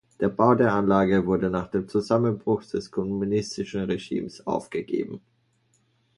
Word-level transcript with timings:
Der 0.19 0.29
Bau 0.29 0.55
der 0.55 0.73
Anlage 0.73 1.27
wurde 1.27 1.51
nach 1.51 1.67
dem 1.67 1.87
Zusammenbruch 1.87 2.63
des 2.63 2.89
kommunistischen 2.89 3.81
Regimes 3.83 4.47
aufgegeben. 4.47 5.21